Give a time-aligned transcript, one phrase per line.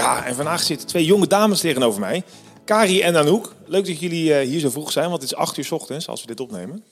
[0.00, 2.22] Ja, en vandaag zitten twee jonge dames tegenover mij.
[2.64, 3.54] Kari en Anouk.
[3.66, 6.08] Leuk dat jullie eh, hier zo vroeg zijn, want het is 8 uur 's ochtends
[6.08, 6.84] als we dit opnemen.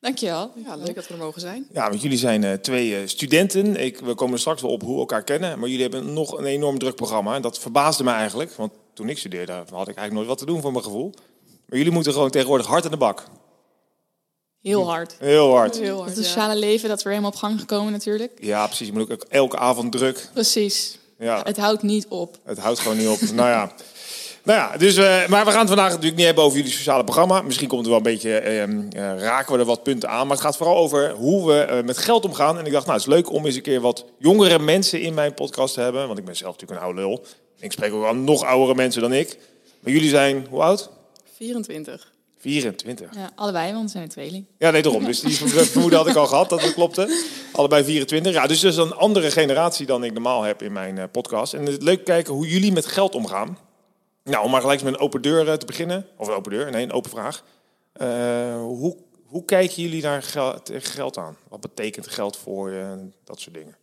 [0.00, 0.50] Dankjewel.
[0.64, 1.66] Ja, leuk dat we er mogen zijn.
[1.72, 3.76] Ja, want jullie zijn eh, twee eh, studenten.
[3.76, 5.58] Ik, we komen er straks wel op hoe we elkaar kennen.
[5.58, 7.34] Maar jullie hebben nog een enorm druk programma.
[7.34, 8.52] En dat verbaasde me eigenlijk.
[8.52, 11.12] Want toen ik studeerde had ik eigenlijk nooit wat te doen voor mijn gevoel.
[11.66, 13.24] Maar jullie moeten gewoon tegenwoordig hard aan de bak.
[14.62, 15.16] Heel hard.
[15.18, 15.78] Heel hard.
[15.78, 16.22] Heel hard Het ja.
[16.24, 18.32] sociale leven, dat is weer helemaal op gang gekomen natuurlijk.
[18.40, 18.86] Ja, precies.
[18.86, 20.28] Je moet ook elke avond druk.
[20.32, 20.98] Precies.
[21.20, 22.36] Ja, Het houdt niet op.
[22.44, 23.20] het houdt gewoon niet op.
[23.34, 23.72] nou ja.
[24.42, 27.04] Nou ja, dus, eh, maar we gaan het vandaag natuurlijk niet hebben over jullie sociale
[27.04, 27.42] programma.
[27.42, 30.26] Misschien komt er wel een beetje, ehm, eh, raken we er wat punten aan.
[30.26, 32.58] Maar het gaat vooral over hoe we eh, met geld omgaan.
[32.58, 35.14] En ik dacht, nou, het is leuk om eens een keer wat jongere mensen in
[35.14, 36.06] mijn podcast te hebben.
[36.06, 37.24] Want ik ben zelf natuurlijk een oude lul.
[37.58, 39.38] Ik spreek ook wel nog oudere mensen dan ik.
[39.80, 40.90] Maar jullie zijn, hoe oud?
[41.36, 42.09] 24.
[42.40, 43.14] 24.
[43.14, 44.46] Ja, allebei, want we zijn een tweeling.
[44.58, 45.04] Ja, nee, daarom.
[45.04, 47.24] Dus die vermoeden had ik al gehad, dat het klopte.
[47.52, 48.32] Allebei 24.
[48.32, 51.54] Ja, dus dat is een andere generatie dan ik normaal heb in mijn eh, podcast.
[51.54, 53.58] En het leuk kijken hoe jullie met geld omgaan.
[54.24, 56.06] Nou, om maar gelijk met een open deur eh, te beginnen.
[56.16, 57.44] Of een open deur, nee, een open vraag.
[57.92, 58.08] Eh,
[58.62, 60.22] hoe, hoe kijken jullie naar
[60.66, 61.36] geld, aan?
[61.48, 63.76] Wat betekent geld voor je dat soort dingen?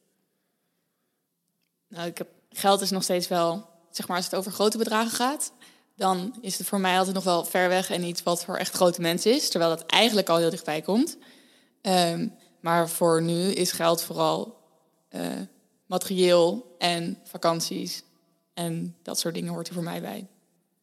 [1.87, 5.11] Nou, ik heb, geld is nog steeds wel, zeg maar, als het over grote bedragen
[5.11, 5.51] gaat,
[5.97, 8.75] dan is het voor mij altijd nog wel ver weg en iets wat voor echt
[8.75, 11.17] grote mensen is, terwijl dat eigenlijk al heel dichtbij komt.
[11.81, 12.27] Ehm,
[12.59, 14.55] maar voor nu is geld vooral
[15.09, 15.21] eh,
[15.85, 18.03] materieel en vakanties
[18.53, 20.27] en dat soort dingen hoort er voor mij bij.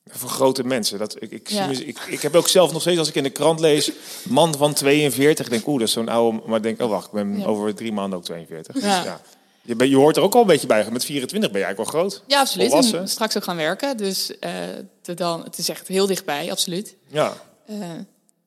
[0.07, 0.99] Voor grote mensen.
[0.99, 1.69] Dat, ik, ik, Ja.
[1.69, 3.93] ik, ik heb ook zelf nog steeds, als ik in de krant lees,
[4.29, 5.45] man van 42.
[5.47, 6.43] Ik denk, oeh, dat is zo'n oude...
[6.47, 7.45] Maar ik denk, oh wacht, ik ben Ja.
[7.45, 8.75] over drie maanden ook 42.
[8.75, 8.81] Ja.
[8.81, 9.21] Dus ja.
[9.65, 10.91] Je, ben- je hoort er ook al een beetje bij.
[10.91, 12.23] Met 24 ben je eigenlijk wel groot.
[12.27, 12.67] Ja, absoluut.
[12.69, 12.99] Volwassen.
[12.99, 14.53] En straks ook gaan werken, dus eh,
[15.01, 16.97] te dan, het is echt heel dichtbij, absoluut.
[17.09, 17.33] Ja.
[17.67, 17.77] Eh,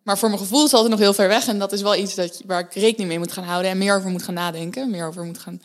[0.03, 1.47] maar voor mijn gevoel is het altijd nog heel ver weg.
[1.47, 3.72] En dat is wel iets dat, je- waar ik rekening mee moet gaan houden.
[3.72, 4.89] En meer over moet gaan nadenken.
[4.91, 5.61] Meer over moet gaan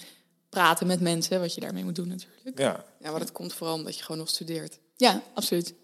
[0.48, 1.40] praten met mensen.
[1.40, 2.58] Wat je daarmee moet doen natuurlijk.
[2.58, 2.84] Ja.
[3.00, 4.78] Ja, maar dat komt vooral omdat je gewoon nog studeert.
[4.96, 5.74] Ja, absoluut.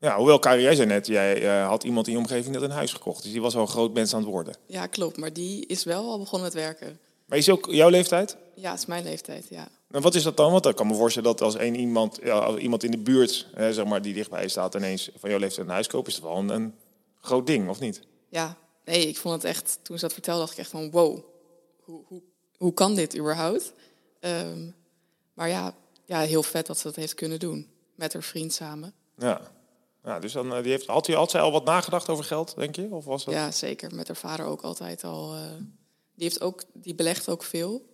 [0.00, 2.70] ja, hoewel Kari, jij zei net, jij eh, had iemand in je omgeving net een
[2.70, 3.22] huis gekocht.
[3.22, 4.54] Dus die was al een groot mens aan het worden.
[4.66, 5.16] Ja, klopt.
[5.16, 6.98] Maar die is wel al begonnen met werken.
[7.34, 8.36] Maar is ook jouw leeftijd?
[8.54, 9.68] Ja, het is mijn leeftijd, ja.
[9.90, 10.52] En wat is dat dan?
[10.52, 13.46] Want ik kan me voorstellen dat als één iemand, ja, als iemand in de buurt,
[13.56, 16.36] zeg maar, die dichtbij staat, ineens van jouw leeftijd een huis koopt, is dat wel
[16.36, 16.74] een, een
[17.20, 18.02] groot ding, of niet?
[18.28, 19.78] Ja, nee, ik vond het echt...
[19.82, 20.90] Toen ze dat vertelde, dacht ik echt van...
[20.90, 21.24] Wow,
[21.80, 22.22] hoe, hoe,
[22.56, 23.72] hoe kan dit überhaupt?
[24.20, 24.70] Ehm,
[25.34, 25.74] maar ja,
[26.04, 27.68] ja, heel vet dat ze dat heeft kunnen doen.
[27.94, 28.92] Met haar vriend samen.
[29.18, 29.40] Ja.
[30.04, 32.54] ja dus dan, eh, die heeft, had, hij, had zij al wat nagedacht over geld,
[32.56, 32.88] denk je?
[32.90, 33.34] Of was dat?
[33.34, 33.94] Ja, zeker.
[33.94, 35.34] Met haar vader ook altijd al.
[35.34, 35.40] eh,
[36.14, 37.86] die, heeft ook, die belegt ook veel.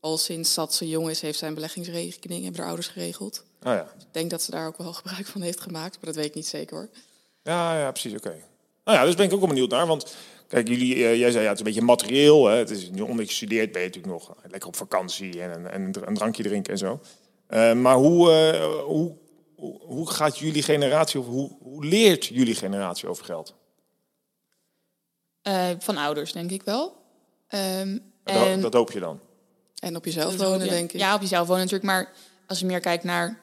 [0.00, 3.44] Al sinds dat ze jong is, heeft zij een beleggingsrekening, hebben haar ouders geregeld.
[3.62, 3.92] Oh, ja.
[3.98, 6.34] Ik denk dat ze daar ook wel gebruik van heeft gemaakt, maar dat weet ik
[6.34, 6.88] niet zeker hoor.
[7.42, 8.34] Ja, ja, precies, oké.
[8.84, 9.86] Nou ja, dus ben ik ook wel benieuwd naar.
[9.86, 10.14] Want
[10.46, 12.46] kijk, jullie, eh, jij zei ja, het is een beetje materieel.
[12.46, 12.56] Hè?
[12.56, 16.06] Het is, omdat je studeert ben je natuurlijk nog lekker op vakantie en, en, en
[16.08, 17.00] een drankje drinken en zo.
[17.50, 19.16] Eh, maar hoe, eh, hoe,
[19.56, 23.54] hoe, hoe gaat jullie generatie, of hoe, hoe leert jullie generatie over geld?
[25.42, 26.99] Eh, van ouders, denk ik wel.
[27.50, 29.20] Ehm, Dat, en dat hoop je dan.
[29.78, 31.00] En op jezelf dat wonen, je- denk ik.
[31.00, 31.90] Ja, op jezelf wonen natuurlijk.
[31.90, 32.12] Maar
[32.46, 33.38] als je meer kijkt naar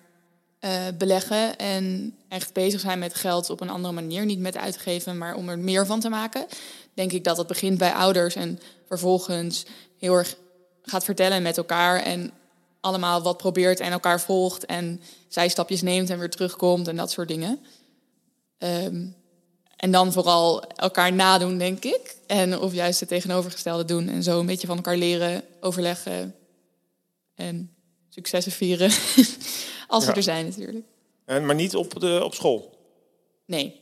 [0.60, 4.26] eh, beleggen en echt bezig zijn met geld op een andere manier.
[4.26, 6.46] Niet met uitgeven, maar om er meer van te maken.
[6.94, 9.66] Denk ik dat het begint bij ouders en vervolgens
[9.98, 10.36] heel erg
[10.82, 12.00] gaat vertellen met elkaar.
[12.02, 12.32] En
[12.82, 14.66] allemaal wat probeert en elkaar volgt.
[14.66, 17.60] En zij stapjes neemt en weer terugkomt en dat soort dingen.
[18.58, 19.06] Ehm,
[19.78, 22.16] en dan vooral elkaar nadoen, denk ik.
[22.28, 24.10] En of juist het tegenovergestelde doen.
[24.10, 26.36] En zo een beetje van elkaar leren, overleggen.
[27.36, 27.74] En
[28.10, 28.90] successen vieren.
[29.88, 30.16] Als ze Ja.
[30.16, 30.86] er zijn natuurlijk.
[31.26, 32.78] En, maar niet op, de, op school.
[33.46, 33.82] Nee.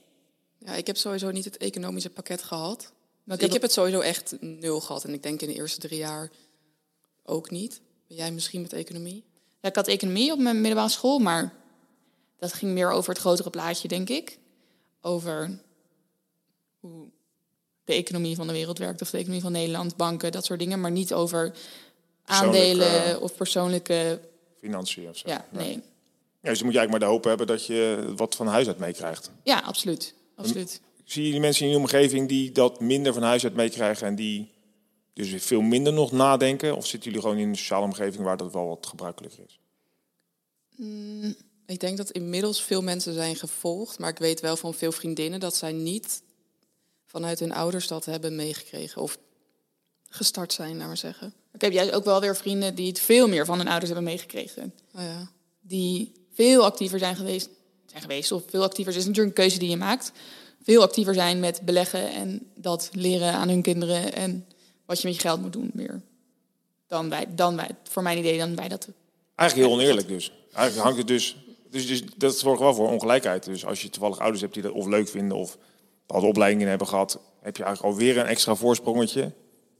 [0.57, 2.91] Ja, ik heb sowieso niet het economische pakket gehad.
[3.23, 5.03] Maar ik heb het sowieso echt nul gehad.
[5.03, 6.31] En ik denk in de eerste drie jaar
[7.23, 7.81] ook niet.
[8.07, 9.23] Ben jij misschien met economie?
[9.61, 11.53] Ja, ik had economie op mijn middelbare school, maar
[12.39, 14.37] dat ging meer over het grotere plaatje, denk ik.
[15.01, 15.59] Over
[16.89, 17.07] hoe
[17.83, 20.81] de economie van de wereld werkt, of de economie van Nederland, banken, dat soort dingen.
[20.81, 21.53] Maar niet over
[22.25, 24.19] aandelen of persoonlijke.
[24.59, 25.29] Financiën of zo.
[25.29, 25.81] Ja, nee.
[26.41, 28.67] Ja, dus dan moet je eigenlijk maar de hoop hebben dat je wat van huis
[28.67, 29.31] uit meekrijgt.
[29.43, 30.13] Ja, absoluut.
[30.35, 30.81] absoluut.
[31.03, 34.15] Zie je die mensen in je omgeving die dat minder van huis uit meekrijgen en
[34.15, 34.51] die
[35.13, 36.75] dus weer veel minder nog nadenken?
[36.75, 39.59] Of zitten jullie gewoon in een sociale omgeving waar dat wel wat gebruikelijker is?
[41.65, 45.39] Ik denk dat inmiddels veel mensen zijn gevolgd, maar ik weet wel van veel vriendinnen
[45.39, 46.21] dat zij niet
[47.15, 49.17] vanuit hun ouders dat hebben meegekregen of
[50.09, 51.33] gestart zijn, naar maar zeggen.
[51.53, 54.03] Ik heb juist ook wel weer vrienden die het veel meer van hun ouders hebben
[54.03, 54.73] meegekregen.
[54.95, 55.31] Oh ja.
[55.61, 57.49] Die veel actiever zijn geweest,
[57.85, 58.93] zijn geweest of veel actiever.
[58.93, 60.11] Het is natuurlijk een keuze die je maakt.
[60.63, 64.45] Veel actiever zijn met beleggen en dat leren aan hun kinderen en
[64.85, 66.01] wat je met je geld moet doen meer.
[66.87, 68.87] Dan wij, dan wij voor mijn idee, dan wij dat.
[69.35, 70.31] Eigenlijk heel oneerlijk dus.
[70.53, 71.37] Eigenlijk hangt het dus...
[71.69, 73.45] Dus, dus dat zorgt wel voor ongelijkheid.
[73.45, 75.57] Dus als je toevallig ouders hebt die dat of leuk vinden of
[76.07, 79.31] bepaalde opleidingen hebben gehad, heb je eigenlijk alweer een extra voorsprongetje.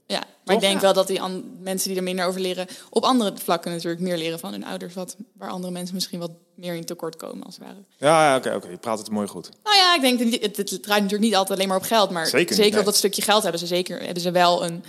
[0.06, 1.20] Ja, maar ik denk wel dat die
[1.60, 4.94] mensen die er minder over leren, op andere vlakken natuurlijk meer leren van hun ouders,
[4.94, 7.78] wat, waar andere mensen misschien wat meer in tekort komen als het ware.
[7.96, 8.68] Ja, oké, oké.
[8.68, 9.50] Je praat het mooi goed.
[9.64, 12.10] Nou ja, ik denk, het, het, het draait natuurlijk niet altijd alleen maar op geld,
[12.10, 14.84] maar zeker, zeker op dat stukje geld hebben ze zeker hebben ze wel een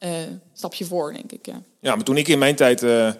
[0.00, 0.10] uh,
[0.52, 1.46] stapje voor, denk ik.
[1.46, 1.62] Ja.
[1.80, 3.10] ja, maar toen ik in mijn tijd, uh,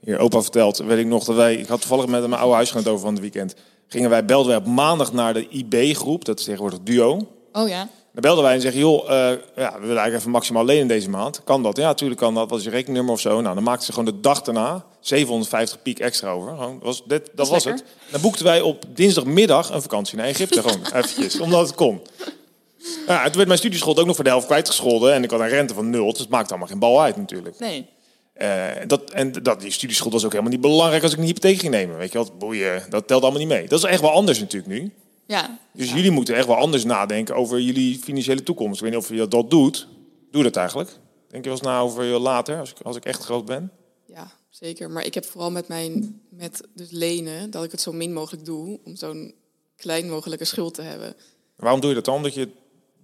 [0.00, 2.86] hier opa verteld, weet ik nog dat wij, ik had toevallig met mijn oude huisgenoot
[2.86, 3.54] over van het weekend,
[3.88, 7.28] gingen wij, belden wij op maandag naar de IB-groep, dat is tegenwoordig Duo.
[7.52, 7.88] Oh ja.
[8.16, 11.10] Dan belden wij en zeggen, joh, uh, ja, we willen eigenlijk even maximaal lenen deze
[11.10, 11.40] maand.
[11.44, 11.76] Kan dat?
[11.76, 12.50] Ja, natuurlijk kan dat.
[12.50, 13.40] Wat is je rekeningnummer of zo?
[13.40, 16.50] Nou, dan maakten ze gewoon de dag daarna 750 piek extra over.
[16.50, 17.84] Gewoon, was, dit, dat, was het.
[18.10, 22.00] Dan boekten wij op dinsdagmiddag een vakantie naar Egypte gewoon eventjes, omdat het kon.
[23.06, 25.12] Ja, toen werd mijn studieschuld ook nog voor de helft kwijtgescholden.
[25.12, 27.58] En ik had een rente van nul, dus het maakt allemaal geen bal uit natuurlijk.
[27.58, 27.86] Nee.
[28.42, 31.58] Uh, dat, en dat, die studieschuld was ook helemaal niet belangrijk als ik een hypotheek
[31.58, 31.96] ging nemen.
[31.96, 33.68] Weet je wat, boeien, dat telt allemaal niet mee.
[33.68, 34.92] Dat is echt wel anders natuurlijk nu.
[35.26, 35.58] Ja.
[35.72, 38.74] Dus jullie moeten echt wel anders nadenken over jullie financiële toekomst.
[38.74, 39.88] Ik weet niet of je dat doet.
[40.30, 40.88] Doe dat eigenlijk.
[41.28, 43.72] Denk je wel eens na over je later, als ik, als ik echt groot ben?
[44.06, 44.90] Ja, zeker.
[44.90, 48.44] Maar ik heb vooral met mijn met dus lenen dat ik het zo min mogelijk
[48.44, 49.34] doe om zo'n
[49.76, 51.16] klein mogelijke schuld te hebben.
[51.56, 52.14] Waarom doe je dat dan?
[52.14, 52.48] Omdat je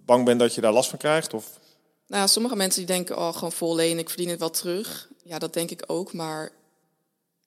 [0.04, 1.34] bang bent dat je daar last van krijgt?
[1.34, 1.60] Of?
[2.06, 5.10] Nou, sommige mensen die denken, oh, gewoon vol lenen, ik verdien het wel terug.
[5.22, 6.12] Ja, dat denk ik ook.
[6.12, 6.52] Maar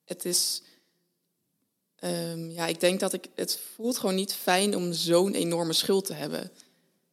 [0.04, 0.62] het is
[2.04, 6.04] Um, ja, ik denk dat ik het voelt gewoon niet fijn om zo'n enorme schuld
[6.04, 6.50] te hebben.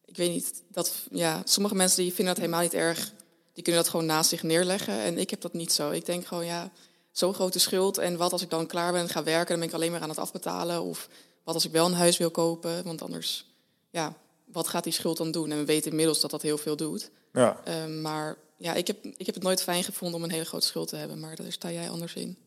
[0.06, 3.12] Ik weet niet, dat, ja, sommige mensen die vinden dat helemaal niet erg.
[3.54, 5.00] Die kunnen dat gewoon naast zich neerleggen.
[5.00, 5.92] En ik heb dat niet zo.
[5.92, 6.72] Ik denk gewoon, ja,
[7.12, 7.98] zo'n grote schuld.
[7.98, 10.02] En wat als ik dan klaar ben en ga werken, dan ben ik alleen maar
[10.02, 10.82] aan het afbetalen.
[10.82, 11.10] Of
[11.44, 12.84] wat als ik wel een huis wil kopen.
[12.84, 13.46] Want anders,
[13.90, 14.14] ja,
[14.46, 15.52] wat gaat die schuld dan doen?
[15.52, 17.10] En we weten inmiddels dat dat heel veel doet.
[17.34, 17.62] Ja.
[17.84, 20.66] Um, maar ja, ik heb, ik heb het nooit fijn gevonden om een hele grote
[20.66, 21.20] schuld te hebben.
[21.20, 22.38] Maar daar sta jij anders in.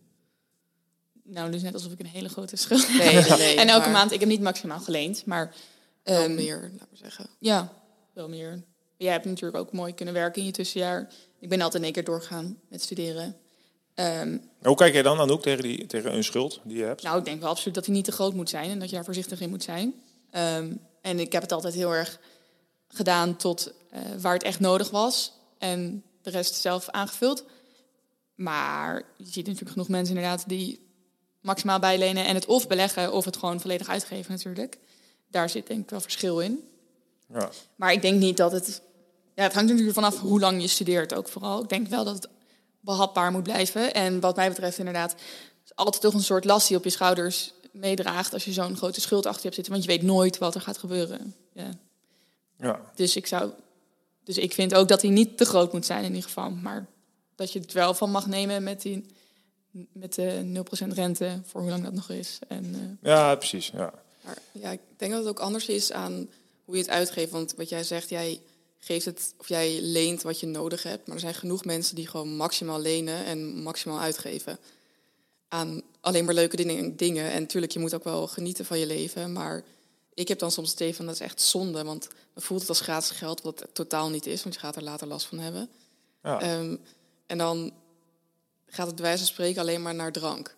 [1.22, 4.12] Nou, dus net alsof ik een hele grote schuld nee, nee, nee, En elke maand,
[4.12, 5.54] ik heb niet maximaal geleend, maar...
[6.02, 7.26] Wel um, meer, laten we zeggen.
[7.38, 7.72] Ja,
[8.12, 8.62] wel meer.
[8.96, 11.12] Jij hebt natuurlijk ook mooi kunnen werken in je tussenjaar.
[11.40, 13.36] Ik ben altijd in één keer doorgegaan met studeren.
[13.94, 17.02] Um, Hoe kijk jij dan, Anouk, tegen, die, tegen een schuld die je hebt?
[17.02, 18.94] Nou, ik denk wel absoluut dat die niet te groot moet zijn en dat je
[18.94, 19.94] daar voorzichtig in moet zijn.
[20.32, 22.20] Um, en ik heb het altijd heel erg
[22.88, 25.32] gedaan tot uh, waar het echt nodig was.
[25.58, 27.44] En de rest zelf aangevuld.
[28.34, 30.86] Maar je ziet natuurlijk genoeg mensen inderdaad die
[31.40, 34.78] maximaal bijlenen en het of beleggen of het gewoon volledig uitgeven natuurlijk.
[35.30, 36.68] Daar zit denk ik wel verschil in.
[37.32, 37.50] Ja.
[37.76, 38.82] Maar ik denk niet dat het...
[39.34, 41.62] Ja, het hangt natuurlijk vanaf hoe lang je studeert ook vooral.
[41.62, 42.28] Ik denk wel dat het
[42.80, 43.94] behapbaar moet blijven.
[43.94, 45.14] En wat mij betreft inderdaad
[45.64, 49.00] is altijd toch een soort last die op je schouders meedraagt als je zo'n grote
[49.00, 49.72] schuld achter je hebt zitten.
[49.72, 51.34] Want je weet nooit wat er gaat gebeuren.
[51.52, 51.70] Ja.
[52.58, 52.80] Ja.
[52.94, 53.50] Dus ik zou...
[54.26, 56.50] Dus ik vind ook dat hij niet te groot moet zijn in ieder geval.
[56.50, 56.86] Maar
[57.34, 59.04] dat je het wel van mag nemen met die
[59.92, 62.38] met de 0% rente voor hoe lang dat nog is.
[62.48, 63.10] En, uh...
[63.10, 63.70] Ja, precies.
[63.74, 63.92] Ja.
[64.20, 66.28] Maar, ja, ik denk dat het ook anders is aan
[66.64, 67.30] hoe je het uitgeeft.
[67.30, 68.40] Want wat jij zegt, jij
[68.78, 71.06] geeft het of jij leent wat je nodig hebt.
[71.06, 74.58] Maar er zijn genoeg mensen die gewoon maximaal lenen en maximaal uitgeven.
[75.48, 77.30] Aan alleen maar leuke dingen.
[77.30, 79.32] En natuurlijk, je moet ook wel genieten van je leven.
[79.32, 79.64] Maar
[80.16, 81.84] ik heb dan soms het idee van dat is echt zonde.
[81.84, 84.42] Want dan voelt het als gratis geld, wat het totaal niet is.
[84.42, 85.68] Want je gaat er later last van hebben.
[86.22, 86.58] Ja.
[86.58, 86.80] Um,
[87.26, 87.72] en dan
[88.66, 90.56] gaat het bij wijze van spreken alleen maar naar drank.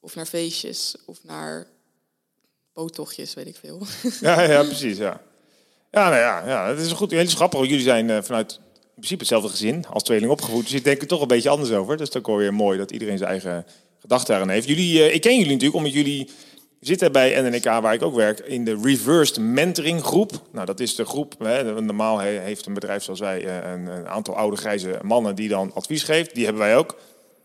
[0.00, 1.66] Of naar feestjes, of naar
[2.72, 3.82] boottochtjes, weet ik veel.
[4.20, 5.20] Ja, ja precies, ja.
[5.90, 7.10] Ja, nou ja, ja, het is goed.
[7.10, 7.60] Heel grappig.
[7.60, 8.52] Jullie zijn uh, vanuit
[8.84, 10.62] in principe hetzelfde gezin als tweeling opgevoed.
[10.62, 11.96] Dus je denkt er toch een beetje anders over.
[11.96, 13.66] Dus dan ook weer mooi dat iedereen zijn eigen
[14.00, 14.68] gedachten daarin heeft.
[14.68, 16.30] Jullie, uh, ik ken jullie natuurlijk omdat jullie
[16.80, 20.32] zitten bij NNK, waar ik ook werk, in de Reversed Mentoring Groep.
[20.52, 21.34] Nou, dat is de groep.
[21.38, 25.48] Hè, normaal heeft een bedrijf zoals wij uh, een, een, aantal oude grijze mannen die
[25.48, 26.34] dan advies geeft.
[26.34, 26.96] Die hebben wij ook.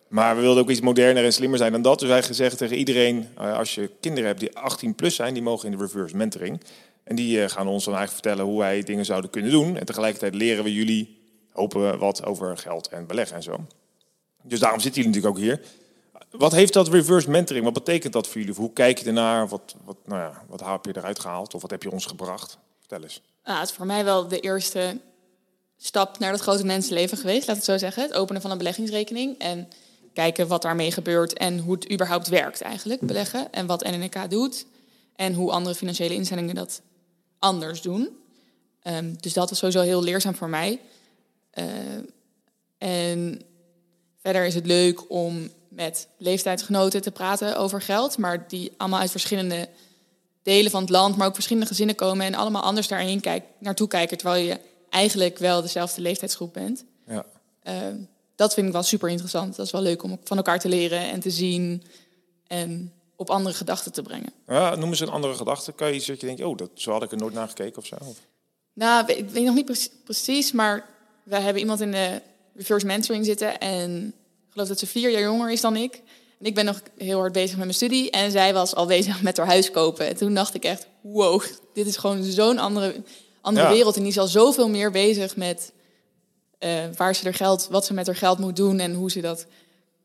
[0.07, 1.99] Maar we wilden ook iets moderner en slimmer zijn dan dat.
[1.99, 5.43] Dus wij gezegd tegen iedereen, uh, als je kinderen hebt die 18 plus zijn, die
[5.43, 6.61] mogen in de reverse mentoring.
[7.03, 9.77] En die uh, gaan ons dan eigenlijk vertellen hoe wij dingen zouden kunnen doen.
[9.77, 13.65] En tegelijkertijd leren we jullie, hopen we, wat over geld en beleggen en zo.
[14.43, 15.84] Dus daarom zitten jullie natuurlijk ook hier.
[16.37, 17.65] Wat heeft dat reverse mentoring?
[17.65, 18.55] Wat betekent dat voor jullie?
[18.55, 19.47] Hoe kijk je ernaar?
[19.47, 21.53] Wat, wat, nou ja, wat heb je eruit gehaald?
[21.53, 22.57] Of wat heb je ons gebracht?
[22.79, 23.21] Vertel eens.
[23.41, 24.99] Het is voor mij wel de eerste
[25.77, 28.03] stap naar dat grote mensenleven geweest, laat het zo zeggen.
[28.03, 29.39] Het openen van een beleggingsrekening.
[29.39, 29.67] En
[30.13, 33.51] kijken wat daarmee gebeurt en hoe het überhaupt werkt eigenlijk, beleggen.
[33.51, 34.65] En wat NNK doet
[35.15, 36.81] en hoe andere financiële instellingen dat
[37.39, 38.17] anders doen.
[38.81, 40.79] Ehm, dus dat was sowieso heel leerzaam voor mij.
[41.53, 41.65] Uh,
[42.77, 43.41] en
[44.21, 49.11] verder is het leuk om met leeftijdsgenoten te praten over geld, maar die allemaal uit
[49.11, 49.69] verschillende
[50.43, 53.87] delen van het land, maar ook verschillende gezinnen komen en allemaal anders daarheen kijk, naartoe
[53.87, 56.85] kijken, terwijl je eigenlijk wel dezelfde leeftijdsgroep bent.
[57.07, 57.25] Ja.
[57.63, 57.73] Uh,
[58.35, 59.55] dat vind ik wel super interessant.
[59.55, 61.83] Dat is wel leuk om van elkaar te leren en te zien
[62.47, 64.33] en op andere gedachten te brengen.
[64.47, 65.71] Ja, noem eens een andere gedachte.
[65.71, 67.77] Kan je iets dat je denkt, oh, dat, zo had ik er nooit naar gekeken
[67.77, 67.97] of zo?
[68.73, 70.89] Nou, ik weet nog niet precies, maar
[71.23, 72.21] wij hebben iemand in de
[72.55, 74.13] reverse mentoring zitten en
[74.55, 76.01] geloof dat ze vier jaar jonger is dan ik.
[76.39, 79.21] En ik ben nog heel hard bezig met mijn studie en zij was al bezig
[79.21, 80.07] met haar huis kopen.
[80.07, 81.43] En toen dacht ik echt, wow,
[81.73, 83.03] dit is gewoon zo'n andere,
[83.41, 83.95] andere wereld.
[83.95, 85.73] En die is al zoveel meer bezig met
[86.59, 89.21] uh, waar ze er geld, wat ze met haar geld moet doen en hoe ze
[89.21, 89.45] dat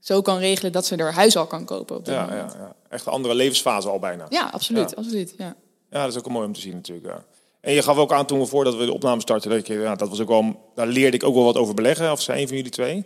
[0.00, 1.96] zo kan regelen dat ze er huis al kan kopen.
[1.96, 4.26] Op ja, ja, ja, echt een andere levensfase al bijna.
[4.28, 4.96] Ja, absoluut.
[4.96, 5.56] absoluut ja.
[5.90, 7.06] ja, dat is ook mooi om te zien natuurlijk.
[7.06, 7.24] Ja.
[7.60, 9.94] En je gaf ook aan toen we voordat we de opname starten, dat je, ja,
[9.94, 12.46] dat was ook wel, daar leerde ik ook wel wat over beleggen, of zijn een
[12.48, 13.04] van jullie twee.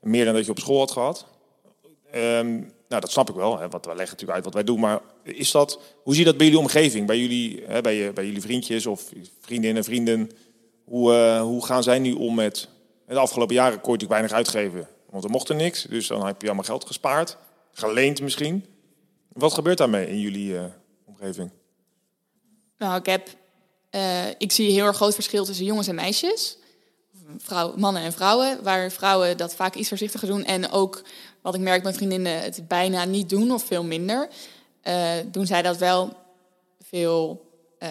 [0.00, 1.26] Meer dan dat je op school had gehad.
[2.14, 4.80] Um, nou, dat snap ik wel, hè, want wij leggen natuurlijk uit wat wij doen.
[4.80, 7.06] Maar is dat, hoe zie je dat bij jullie omgeving?
[7.06, 10.30] Bij jullie, hè, bij, je, bij jullie vriendjes of vriendinnen, vrienden?
[10.84, 12.68] Hoe, uh, hoe gaan zij nu om met...
[13.06, 15.82] De afgelopen jaren kon je natuurlijk weinig uitgeven, want er mocht er niks.
[15.82, 17.36] Dus dan heb je allemaal geld gespaard,
[17.72, 18.64] geleend misschien.
[19.32, 20.64] Wat gebeurt daarmee in jullie uh,
[21.04, 21.50] omgeving?
[22.78, 23.28] Nou, ik heb
[23.90, 26.58] uh, ik zie een heel erg groot verschil tussen jongens en meisjes.
[27.38, 28.62] Vrouw, mannen en vrouwen.
[28.62, 30.44] Waar vrouwen dat vaak iets voorzichtiger doen.
[30.44, 31.02] En ook
[31.42, 34.28] wat ik merk met vriendinnen het bijna niet doen of veel minder.
[34.84, 36.16] Uh, doen zij dat wel
[36.80, 37.88] veel uh,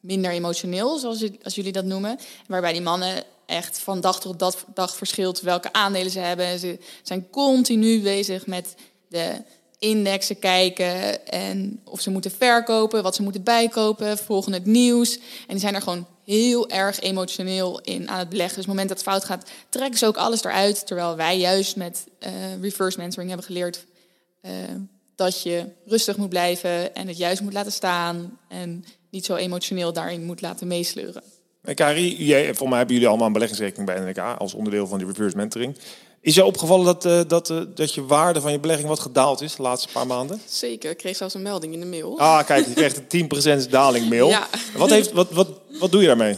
[0.00, 2.18] minder emotioneel, zoals als jullie dat noemen.
[2.46, 6.58] Waarbij die mannen echt van dag tot dag verschilt welke aandelen ze hebben.
[6.58, 8.74] Ze zijn continu bezig met
[9.08, 9.42] de
[9.78, 15.14] indexen kijken en of ze moeten verkopen, wat ze moeten bijkopen, volgen het nieuws.
[15.16, 18.56] En die zijn er gewoon heel erg emotioneel in aan het beleggen.
[18.56, 20.86] Dus het moment dat het fout gaat, trekken ze ook alles eruit.
[20.86, 22.30] Terwijl wij juist met uh,
[22.60, 23.86] reverse mentoring hebben geleerd
[24.42, 24.52] uh,
[25.14, 29.92] dat je rustig moet blijven en het juist moet laten staan en niet zo emotioneel
[29.92, 31.22] daarin moet laten meesleuren.
[31.62, 34.98] En Kari, jij, voor mij hebben jullie allemaal een beleggingsrekening bij NLK als onderdeel van
[34.98, 35.76] die reverse mentoring.
[36.20, 39.40] Is je opgevallen dat, uh, dat, uh, dat je waarde van je belegging wat gedaald
[39.40, 40.40] is de laatste paar maanden?
[40.46, 42.18] Zeker, ik kreeg zelfs een melding in de mail.
[42.18, 44.28] Ah, kijk, je kreeg een 10% daling mail.
[44.28, 44.48] Ja.
[44.76, 45.48] Wat, heeft, wat, wat,
[45.78, 46.36] wat doe je daarmee?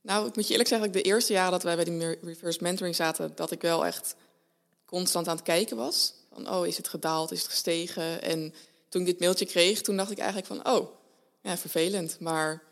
[0.00, 2.96] Nou, ik moet je eerlijk zeggen, de eerste jaren dat wij bij die reverse mentoring
[2.96, 4.16] zaten, dat ik wel echt
[4.86, 6.14] constant aan het kijken was.
[6.32, 8.22] Van, oh, is het gedaald, is het gestegen?
[8.22, 8.54] En
[8.88, 10.88] toen ik dit mailtje kreeg, toen dacht ik eigenlijk van, oh,
[11.42, 12.62] ja, vervelend, maar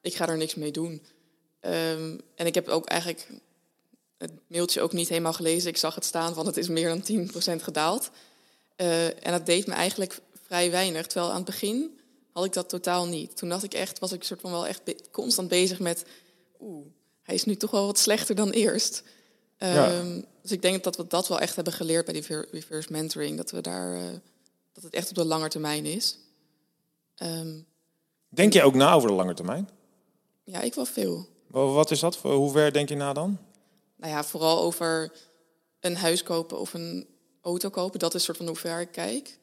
[0.00, 1.02] ik ga er niks mee doen.
[1.60, 3.26] Um, en ik heb ook eigenlijk
[4.20, 5.68] het mailtje ook niet helemaal gelezen.
[5.68, 8.10] Ik zag het staan van het is meer dan 10% gedaald.
[8.76, 11.06] Uh, en dat deed me eigenlijk vrij weinig.
[11.06, 11.98] Terwijl aan het begin
[12.32, 13.36] had ik dat totaal niet.
[13.36, 16.04] Toen dacht ik echt, was ik soort van wel echt constant bezig met...
[16.60, 16.86] Oeh,
[17.22, 19.02] hij is nu toch wel wat slechter dan eerst.
[19.58, 23.36] Um, Dus ik denk dat we dat wel echt hebben geleerd bij die reverse mentoring.
[23.36, 24.02] Dat, we daar, uh,
[24.72, 26.18] dat het echt op de lange termijn is.
[27.22, 27.66] Um,
[28.28, 29.68] denk je ook na over de lange termijn?
[30.44, 31.28] Ja, ik wel veel.
[31.46, 32.16] Wat is dat?
[32.16, 33.38] Hoe ver denk je na dan?
[34.00, 35.12] Nou ja, vooral over
[35.80, 37.06] een huis kopen of een
[37.42, 37.98] auto kopen.
[37.98, 39.38] Dat is soort van hoe ver ik kijk.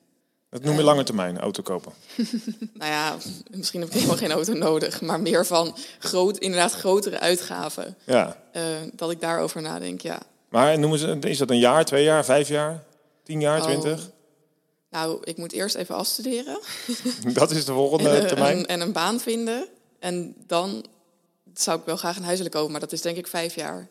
[0.49, 1.93] Dat noem je lange termijn, auto kopen?
[2.73, 3.17] nou ja,
[3.51, 5.01] misschien heb ik helemaal geen auto nodig.
[5.01, 7.97] Maar meer van groot, inderdaad grotere uitgaven.
[8.03, 8.37] Ja.
[8.53, 10.19] Uh, dat ik daarover nadenk, ja.
[10.49, 12.83] Maar noemen ze, is dat een jaar, twee jaar, vijf jaar,
[13.23, 13.63] tien jaar, oh.
[13.63, 14.09] twintig?
[14.89, 16.59] Nou, ik moet eerst even afstuderen.
[17.33, 18.57] dat is de volgende en, termijn.
[18.57, 19.67] En, en, een baan vinden.
[19.99, 20.85] En dan
[21.53, 22.71] zou ik wel graag een huis willen kopen.
[22.71, 23.87] Maar dat is denk ik vijf jaar.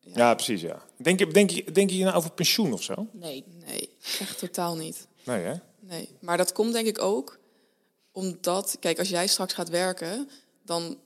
[0.00, 0.82] Ja, precies, ja.
[0.96, 3.06] Denk, je, denk, je, denk je nou over pensioen of zo?
[3.12, 3.88] Nee, nee,
[4.18, 5.06] echt totaal niet.
[5.24, 5.54] Nee, hè?
[5.80, 7.38] Nee, maar dat komt denk ik ook
[8.12, 10.28] omdat, kijk, als jij straks gaat werken,
[10.62, 10.98] dan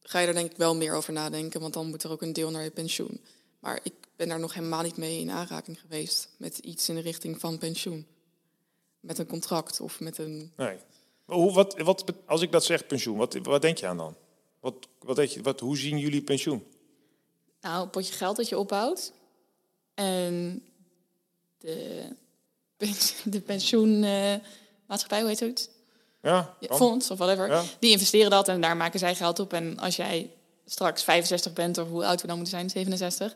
[0.00, 2.32] ga je er denk ik wel meer over nadenken, want dan moet er ook een
[2.32, 3.20] deel naar je pensioen.
[3.60, 7.00] Maar ik ben daar nog helemaal niet mee in aanraking geweest met iets in de
[7.00, 8.06] richting van pensioen.
[9.00, 10.52] Met een contract of met een.
[10.56, 10.76] Nee.
[11.24, 14.16] Hoe, wat, wat, als ik dat zeg, pensioen, wat, wat denk je aan dan?
[14.60, 16.64] Wat, wat, denk je, wat, hoe zien jullie pensioen?
[17.64, 19.12] Nou, een potje geld dat je opbouwt.
[19.94, 20.62] En
[21.58, 22.04] de,
[23.24, 25.70] de pensioenmaatschappij, hoe heet het?
[26.22, 27.62] Ja, fonds of whatever.
[27.78, 29.52] Die investeren dat en daar maken zij geld op.
[29.52, 30.30] En als jij
[30.66, 33.34] straks 65 bent, of hoe oud we dan moeten zijn, 67,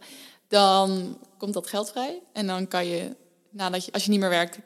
[0.49, 2.23] dan komt dat geld vrij.
[2.33, 3.17] En dan kan je,
[3.51, 4.59] nadat je, als je niet meer werkt,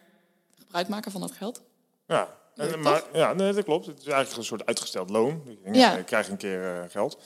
[0.58, 1.62] gebruik maken van dat geld.
[2.06, 3.86] Ja, en, maar, ja nee, dat klopt.
[3.86, 5.58] Het is eigenlijk een soort uitgesteld loon.
[5.72, 5.96] Ja.
[5.96, 7.18] Je krijgt een keer uh, geld.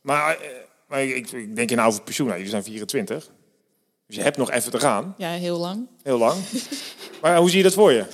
[0.00, 0.46] Maar uh,
[0.90, 2.26] maar ik, ik denk je nou over pensioen.
[2.26, 3.30] Nou, jullie zijn 24.
[4.06, 5.14] Dus je hebt nog even te gaan.
[5.18, 5.88] Ja, heel lang.
[6.02, 6.42] Heel lang.
[7.22, 8.04] maar hoe zie je dat voor je?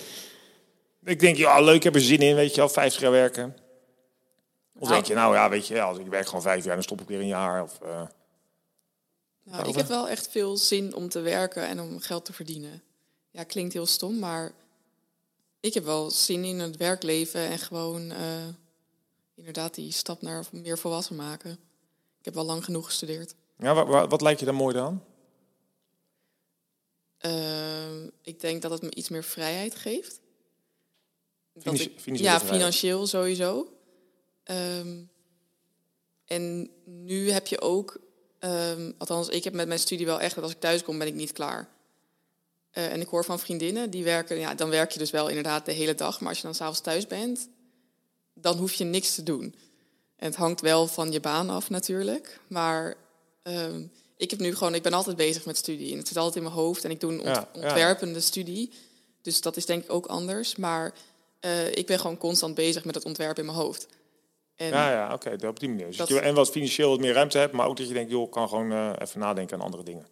[1.05, 3.57] Ik denk, ja, leuk, ik heb er zin in, weet je wel, 50 jaar werken.
[4.75, 4.93] Of Nou.
[4.93, 7.09] denk je, nou ja, weet je, als ik werk gewoon vijf jaar, dan stop ik
[7.09, 7.63] weer een jaar.
[7.63, 8.03] Of, eh,
[9.43, 12.83] Nou, ik heb wel echt veel zin om te werken en om geld te verdienen.
[13.31, 14.53] Ja, klinkt heel stom, maar
[15.61, 18.47] ik heb wel zin in het werkleven en gewoon eh,
[19.35, 21.59] inderdaad die stap naar meer volwassen maken.
[22.27, 23.35] Ik heb wel lang genoeg gestudeerd.
[23.59, 25.05] ja, wa- wa- wat lijkt je daar mooi aan?
[27.19, 30.21] Ehm, ik denk dat het me iets meer vrijheid geeft.
[31.53, 33.73] Dat ik- ja, financieel sowieso.
[34.43, 35.03] Ehm,
[36.25, 38.01] en nu heb je ook,
[38.39, 41.07] ehm, althans, ik heb met mijn studie wel echt dat als ik thuis kom, ben
[41.07, 41.69] ik niet klaar.
[42.71, 45.65] Eh, en ik hoor van vriendinnen die werken, ja, dan werk je dus wel inderdaad
[45.67, 47.49] de hele dag, maar als je dan s'avonds thuis bent,
[48.35, 49.55] dan hoef je niks te doen.
[50.17, 52.95] En het hangt wel van je baan af natuurlijk, maar
[53.43, 53.83] ehm,
[54.17, 56.43] ik heb nu gewoon, ik ben altijd bezig met studie en het zit altijd in
[56.43, 57.61] mijn hoofd en ik doe een ont- Ja, ja.
[57.61, 58.73] ontwerpende studie,
[59.23, 60.93] dus dat is denk ik ook anders, maar
[61.41, 63.87] eh, ik ben gewoon constant bezig met het ontwerp in mijn hoofd.
[64.55, 65.87] En Ja, ja, oké, op die manier.
[65.87, 68.11] Dus Dat- je en wat financieel wat meer ruimte hebt, maar ook dat je denkt,
[68.11, 70.07] joh, ik kan gewoon eh, even nadenken aan andere dingen.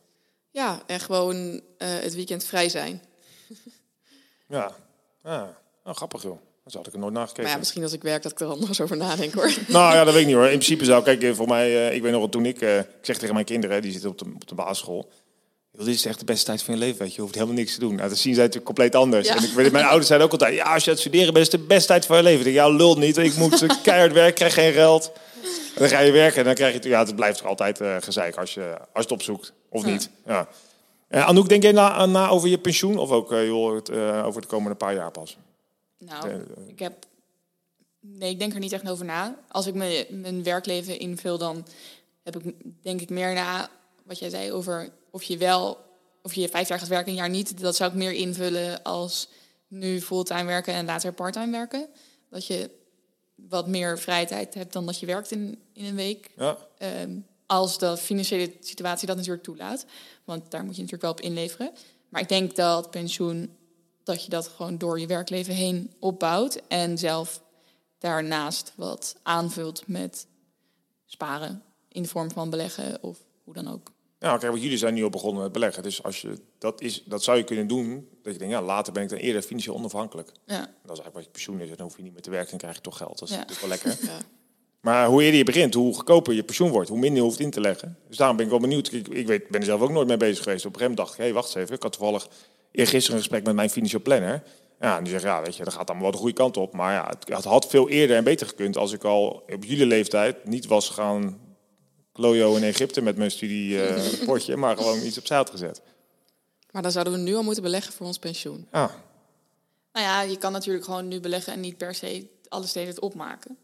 [0.51, 3.03] Ja, en gewoon eh, het weekend vrij zijn.
[4.49, 4.77] Ja,
[5.23, 5.63] ja.
[5.85, 6.39] Oh, grappig joh.
[6.67, 7.43] Zo had ik er nooit naar gekeken.
[7.43, 9.53] Maar ja, misschien als ik werk dat ik er anders over nadenk hoor.
[9.69, 10.45] Nou ja, dat weet ik niet hoor.
[10.45, 12.79] In principe zou, kijk, eh, voor mij, eh, ik weet nog wel toen ik, eh,
[12.79, 15.11] ik zeg tegen mijn kinderen, die zitten op de, op de basisschool.
[15.71, 17.15] "Joh, Dit is echt de beste tijd van je leven, weet je.
[17.15, 17.95] Je hoeft helemaal niks te doen.
[17.95, 19.29] Nou, dat zien zij natuurlijk compleet anders.
[19.29, 19.37] Ja.
[19.37, 21.53] En ik weet, mijn ouders zeiden ook altijd, ja, als je het studeren bent, is
[21.53, 22.39] het de beste tijd van je leven.
[22.39, 23.17] Ik denk, ja, lul niet.
[23.17, 25.13] Ik moet keihard werken, krijg geen geld.
[25.75, 27.97] En dan ga je werken en dan krijg je, ja, het blijft toch altijd eh
[28.01, 29.53] gezeik als je, als je het opzoekt.
[29.69, 30.11] Of niet.
[30.27, 30.49] Ja.
[31.11, 32.99] Anouk, denk jij na, na over je pensioen?
[32.99, 33.91] Of ook joh, het,
[34.25, 35.37] over de komende paar jaar pas?
[35.99, 37.07] Nou, ik heb.
[38.01, 39.39] Nee, ik denk er niet echt over na.
[39.49, 41.67] Als ik mijn, mijn werkleven invul, dan
[42.23, 43.71] heb ik denk ik meer na
[44.03, 45.79] wat jij zei over of je wel,
[46.23, 47.61] of je vijf jaar gaat werken, een jaar niet.
[47.61, 49.29] Dat zou ik meer invullen als
[49.69, 51.89] nu fulltime werken en later parttime werken.
[52.31, 52.71] Dat je
[53.35, 56.31] wat meer vrije tijd hebt dan dat je werkt in, in een week.
[56.37, 56.59] Ja.
[56.79, 59.87] Ehm, als de financiële situatie dat natuurlijk toelaat.
[60.25, 61.73] Want daar moet je natuurlijk wel op inleveren.
[62.09, 63.57] Maar ik denk dat pensioen,
[64.05, 66.61] dat je dat gewoon door je werkleven heen opbouwt.
[66.69, 67.43] En zelf
[67.99, 70.27] daarnaast wat aanvult met
[71.07, 71.63] sparen.
[71.89, 73.93] In de vorm van beleggen of hoe dan ook.
[74.19, 75.83] Ja, kijk, want jullie zijn nu al begonnen met beleggen.
[75.83, 78.09] Dus als je, dat, is, dat zou je kunnen doen.
[78.23, 80.29] Dat je denkt, ja, later ben ik dan eerder financieel onafhankelijk.
[80.47, 81.71] Ja, Dat is eigenlijk wat je pensioen is.
[81.71, 83.19] En dan hoef je niet meer te werken en krijg je toch geld.
[83.19, 83.45] Dat is, Ja.
[83.61, 83.97] wel lekker.
[84.07, 84.19] Ja.
[84.81, 86.89] Maar hoe eerder je begint, hoe goedkoper je pensioen wordt.
[86.89, 87.99] Hoe minder je hoeft in te leggen.
[88.09, 88.93] Dus daarom ben ik wel benieuwd.
[88.93, 90.65] Ik, ik weet, ben er zelf ook nooit mee bezig geweest.
[90.67, 91.75] Op een gegeven moment dacht ik, hé, hey, wacht eens even.
[91.75, 92.29] Ik had toevallig
[92.75, 94.43] eergisteren een gesprek met mijn financieel planner.
[94.81, 96.73] Ja, en die zegt, ja, weet je, dat gaat allemaal wel de goede kant op.
[96.73, 99.87] Maar ja, het, het had veel eerder en beter gekund als ik al op jullie
[99.87, 101.41] leeftijd niet was gaan
[102.13, 105.83] klojo in Egypte met mijn studiepotje, maar gewoon iets opzij had gezet.
[106.71, 108.69] Maar dan zouden we nu al moeten beleggen voor ons pensioen.
[108.73, 108.91] Ja,
[109.93, 113.01] nou ja, je kan natuurlijk gewoon nu beleggen en niet per se alles hele tijd
[113.01, 113.57] opmaken.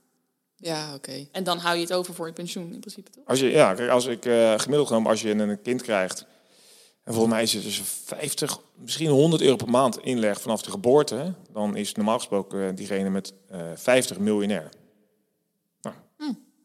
[0.57, 1.27] Ja, oké.
[1.33, 3.25] En dan hou je het over voor je pensioen in principe, toch?
[3.27, 6.27] Als je, ja, kijk, als ik eh, gemiddeld genomen, als je een kind krijgt,
[7.05, 10.71] en volgens mij is het tussen 50, misschien 100 euro per maand inleg vanaf de
[10.71, 14.69] geboorte, dan is normaal gesproken eh, diegene met eh 50 miljonair.
[15.83, 15.95] Nou,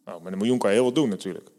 [0.06, 1.50] nou, met een miljoen kan je heel wat doen natuurlijk.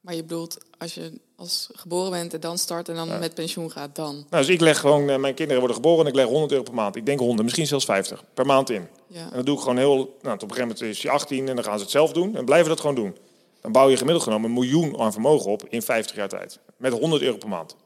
[0.00, 3.18] Maar je bedoelt, als je als geboren bent en dan start en dan Ja.
[3.18, 4.14] met pensioen gaat, dan.
[4.14, 6.64] Nou, dus ik leg gewoon, eh, mijn kinderen worden geboren en ik leg 100 euro
[6.64, 6.96] per maand.
[6.96, 8.88] Ik denk 100, misschien zelfs 50 per maand in.
[9.06, 9.20] Ja.
[9.24, 9.94] En dat doe ik gewoon heel.
[9.96, 12.36] Nou, op een gegeven moment is je 18 en dan gaan ze het zelf doen
[12.36, 13.16] en blijven dat gewoon doen.
[13.60, 16.58] Dan bouw je gemiddeld genomen een miljoen aan vermogen op in 50 jaar tijd.
[16.76, 17.76] Met 100 euro per maand.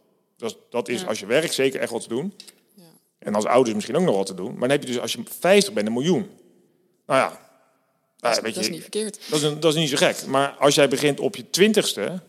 [0.41, 2.35] Dat, dat is als je werkt zeker echt wat te doen.
[2.75, 2.83] Ja.
[3.19, 4.51] En als ouders misschien ook nog wat te doen.
[4.51, 6.31] Maar dan heb je dus als je 50 bent een miljoen.
[7.07, 7.41] Nou ja,
[8.17, 9.19] Dat, is, je, niet verkeerd.
[9.31, 10.27] dat is, dat is niet zo gek.
[10.27, 12.21] Maar als jij begint op je twintigste,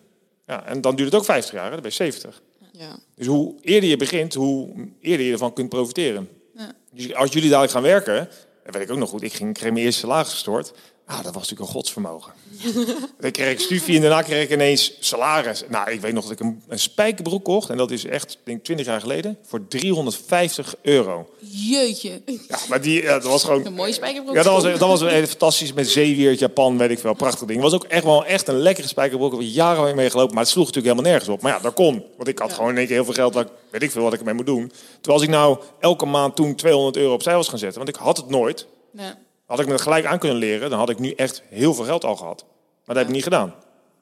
[0.45, 2.41] ja, en dan duurt het ook 50 jaar, hè, dan ben je 70.
[2.71, 2.99] Ja.
[3.15, 6.29] Dus hoe eerder je begint, hoe eerder je ervan kunt profiteren.
[6.55, 6.71] Ja.
[6.91, 8.29] Dus als jullie dadelijk gaan werken,
[8.63, 10.73] dat weet ik ook nog goed, ik ging, kreeg mijn eerste salaris gestort.
[11.11, 12.31] Ah, dat was natuurlijk een godsvermogen.
[13.19, 15.63] dan kreeg ik studie en daarna kreeg ik ineens salaris.
[15.69, 17.69] Nou, ik weet nog dat ik een, een spijkerbroek kocht.
[17.69, 19.37] En dat is echt, denk ik, 20 jaar geleden.
[19.43, 21.29] Voor 350 euro.
[21.39, 23.65] Jeetje, Ja, maar die, ja, dat was gewoon...
[23.65, 24.35] een mooie spijkerbroek.
[24.35, 27.13] Ja, dat was, dat was een fantastisch met zeewier, Japan, weet ik veel.
[27.13, 27.61] Prachtig ding.
[27.61, 29.33] Het was ook echt wel echt een lekkere spijkerbroek.
[29.33, 31.41] Ik heb jaren mee gelopen, maar het sloeg natuurlijk helemaal nergens op.
[31.41, 32.03] Maar ja, dat kon.
[32.17, 32.55] Want ik had Ja.
[32.55, 34.33] gewoon in één keer heel veel geld, waar ik, weet ik veel wat ik ermee
[34.33, 34.67] moet doen.
[34.93, 38.01] Terwijl als ik nou elke maand toen 200 euro opzij was gaan zetten, want ik
[38.01, 38.67] had het nooit.
[38.97, 39.17] Ja.
[39.51, 41.83] Had ik me het gelijk aan kunnen leren, dan had ik nu echt heel veel
[41.85, 42.43] geld al gehad.
[42.85, 43.55] Maar dat heb ik niet gedaan.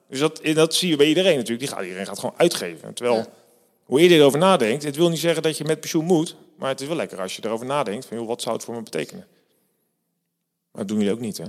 [0.08, 1.58] Dus dat, dat zie je bij iedereen natuurlijk.
[1.60, 2.94] Die gaat, iedereen gaat gewoon uitgeven.
[2.94, 3.26] Terwijl, Ja.
[3.84, 6.36] hoe eerder je erover nadenkt, het wil niet zeggen dat je met pensioen moet.
[6.56, 8.06] Maar het is wel lekker als je erover nadenkt.
[8.06, 9.26] Van, joh, wat zou het voor me betekenen?
[10.70, 11.44] Maar dat doen jullie ook niet, hè?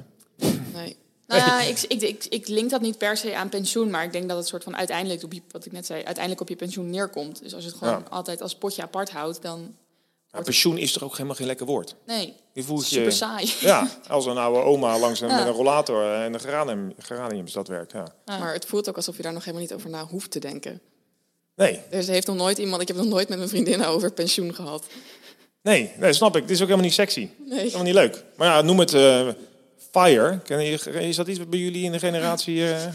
[0.74, 0.98] Nee.
[1.28, 4.12] Nou ja, ik, ik, ik, ik link dat niet per se aan pensioen, maar ik
[4.12, 6.56] denk dat het soort van uiteindelijk, op je, wat ik net zei, uiteindelijk op je
[6.56, 7.42] pensioen neerkomt.
[7.44, 8.04] Dus als je het gewoon Ja.
[8.10, 9.76] altijd als potje apart houdt, dan
[10.32, 11.96] Maar pensioen is toch ook helemaal geen lekker woord?
[12.06, 12.96] nee, Je voelt je...
[12.96, 13.54] super saai.
[13.60, 15.28] Ja, als een oude oma langs Ja.
[15.38, 17.92] met een rollator en een geranium, geraniums dat werkt.
[17.92, 18.06] Ja.
[18.26, 18.38] Ja.
[18.38, 20.82] Maar het voelt ook alsof je daar nog helemaal niet over na hoeft te denken.
[21.56, 24.54] Nee, Er heeft nog nooit iemand, ik heb nog nooit met mijn vriendinnen over pensioen
[24.56, 24.86] gehad.
[25.62, 26.42] nee, nee, snap ik.
[26.42, 27.30] Het is ook helemaal niet sexy.
[27.46, 27.60] Nee.
[27.60, 28.24] Helemaal niet leuk.
[28.36, 29.28] Maar ja, noem het eh,
[29.92, 30.40] FIRE.
[30.44, 32.74] Ken je, is dat iets bij jullie in de generatie...
[32.74, 32.88] eh,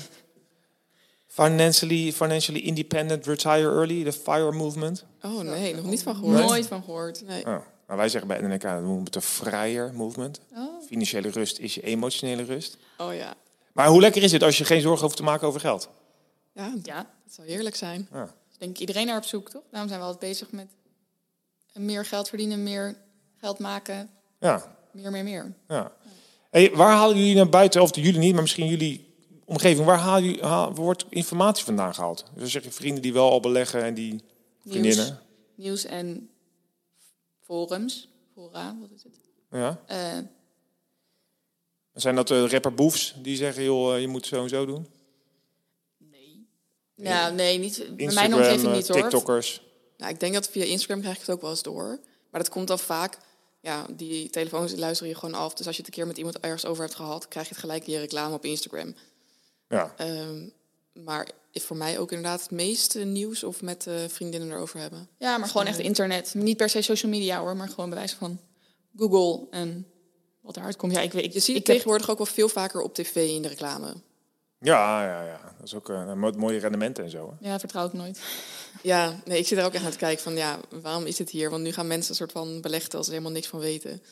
[1.45, 5.05] financially, financially independent, retire early, de FIRE movement?
[5.23, 6.39] Oh nee, nog niet van gehoord.
[6.39, 7.23] Nooit van gehoord.
[7.27, 7.41] Nee.
[7.47, 7.57] Oh.
[7.87, 10.41] Nou, wij zeggen bij NNK, dat noemen we de FRIER movement.
[10.55, 10.83] Oh.
[10.87, 12.77] Financiële rust is je emotionele rust.
[12.99, 13.35] Oh ja.
[13.73, 15.89] Maar hoe lekker is het als je geen zorgen hoeft te maken over geld?
[16.53, 18.09] Ja, Ja, dat zou heerlijk zijn.
[18.13, 18.25] Ja.
[18.49, 19.63] dus denk ik iedereen naar op zoek, toch?
[19.71, 20.67] Daarom zijn we altijd bezig met
[21.73, 22.97] meer geld verdienen, meer
[23.41, 25.55] geld maken, Ja, meer, meer, meer.
[25.69, 25.93] ja.
[26.51, 29.06] Hey, waar halen jullie naar buiten, of jullie niet, maar misschien jullie
[29.47, 32.25] omgeving, waar haal je, haal, wordt informatie vandaan gehaald?
[32.35, 34.21] Dus zeg je vrienden die wel al beleggen en die
[34.67, 35.05] vriendinnen.
[35.05, 35.19] Nieuws,
[35.55, 36.31] nieuws en
[37.43, 38.09] forums.
[38.35, 39.19] Fora, wat is het?
[39.51, 39.81] Ja.
[39.87, 40.19] Eh,
[41.93, 44.87] Zijn dat de rapper Boefs die zeggen, joh, eh, je moet zo en zo doen?
[45.99, 46.47] nee.
[46.95, 47.77] Nou, nee, niet.
[47.77, 49.01] Bij mijn Instagram, omgeving eh, niet hoor.
[49.01, 49.63] TikTokkers.
[49.97, 52.01] Nou, ik denk dat via Instagram krijg ik het ook wel eens door.
[52.31, 53.19] Maar dat komt dan vaak,
[53.61, 55.55] ja, die telefoons luisteren je gewoon af.
[55.55, 57.63] Dus als je het een keer met iemand ergens over hebt gehad, krijg je het
[57.63, 58.95] gelijk je reclame op Instagram.
[59.69, 59.95] Ja.
[59.97, 60.49] Ehm,
[61.05, 65.09] maar is voor mij ook inderdaad het meeste nieuws of met eh, vriendinnen erover hebben.
[65.19, 66.35] Ja, maar gewoon echt internet.
[66.35, 68.41] Niet per se social media hoor, maar gewoon bewijs van
[68.97, 69.87] Google en
[70.41, 70.93] wat eruit komt.
[70.93, 71.25] Ja, ik weet.
[71.25, 73.49] Ik, Je ziet het ik heb- tegenwoordig ook wel veel vaker op tv in de
[73.49, 73.95] reclame.
[74.61, 75.41] Ja, ja, ja.
[75.59, 77.37] Dat is ook eh, een mo- mooie rendementen en zo.
[77.41, 77.49] Hè?
[77.49, 78.21] Ja, vertrouw ik nooit.
[78.83, 81.31] Ja, nee, ik zit er ook echt aan te kijken van, ja, waarom is het
[81.31, 81.51] hier?
[81.51, 84.03] Want nu gaan mensen een soort van beleggen als ze helemaal niks van weten.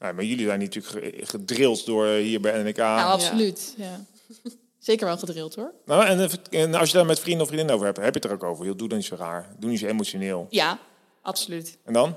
[0.00, 2.76] Ja, maar jullie zijn natuurlijk ge- gedrild door eh, hier bij NNK.
[2.76, 3.74] Nou, absoluut.
[3.76, 4.04] Ja.
[4.84, 5.72] Zeker wel gedrild hoor.
[5.84, 8.20] Nou, en, even- en als je daar met vrienden of vriendinnen over hebt, heb je
[8.20, 8.66] het er ook over.
[8.66, 9.54] Joh, doe dan niet zo raar.
[9.58, 10.46] Doe niet zo emotioneel.
[10.50, 10.78] Ja,
[11.22, 11.78] absoluut.
[11.84, 12.16] En dan?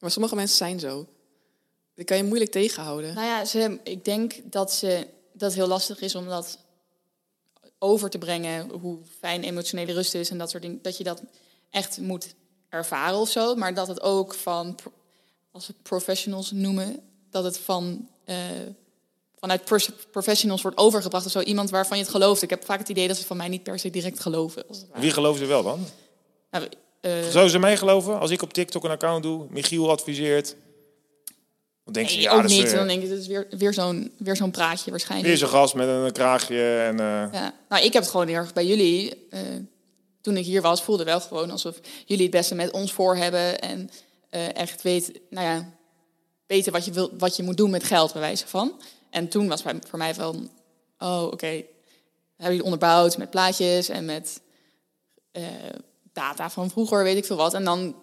[0.00, 1.06] Maar sommige mensen zijn zo.
[1.94, 3.14] Die kan je moeilijk tegenhouden.
[3.14, 6.58] Nou ja, ze, ik denk dat, ze, dat het heel lastig is om dat
[7.78, 8.70] over te brengen.
[8.70, 10.78] Hoe fijn emotionele rust is en dat soort dingen.
[10.82, 11.22] Dat je dat
[11.70, 12.34] echt moet
[12.68, 13.54] ervaren of zo.
[13.54, 14.76] Maar dat het ook van,
[15.50, 18.36] als we professionals noemen, dat het van, eh,
[19.44, 21.40] vanuit professionals wordt overgebracht of zo.
[21.40, 22.42] Iemand waarvan je het gelooft.
[22.42, 24.64] Ik heb vaak het idee dat ze van mij niet per se direct geloven.
[24.94, 25.86] Wie gelooft er wel dan?
[26.50, 26.68] Nou,
[27.00, 28.20] eh, Zouden ze mij geloven?
[28.20, 30.56] Als ik op TikTok een account doe, Michiel adviseert.
[31.84, 32.70] Dan denk je, nee, ja, ook dat niet.
[32.70, 35.28] Dan denk ik, het is weer, weer zo'n weer zo'n praatje waarschijnlijk.
[35.28, 36.76] weer zo'n gast met een kraagje.
[36.76, 37.54] En, eh, Ja.
[37.68, 39.26] Nou, ik heb het gewoon heel erg bij jullie.
[39.30, 39.40] eh,
[40.20, 43.60] toen ik hier was, voelde wel gewoon alsof jullie het beste met ons voor hebben.
[43.60, 43.90] En
[44.54, 45.72] echt weet, nou ja,
[46.46, 48.72] weten wat je, wil, wat je moet doen met geld, bij wijze van.
[49.14, 50.50] En toen was bij- voor mij van,
[50.98, 51.46] oh, oké.
[51.46, 54.40] Hebben jullie onderbouwd met plaatjes en met
[55.32, 55.42] eh,
[56.12, 57.54] data van vroeger, weet ik veel wat.
[57.54, 57.96] En dan